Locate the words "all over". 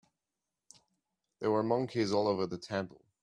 2.11-2.47